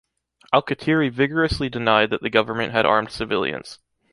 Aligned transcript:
Alkatiri 0.51 1.09
vigorously 1.11 1.69
denied 1.69 2.09
that 2.09 2.23
the 2.23 2.29
government 2.31 2.71
had 2.71 2.87
armed 2.87 3.11
civilians. 3.11 3.77